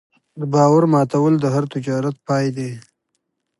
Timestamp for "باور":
0.53-0.83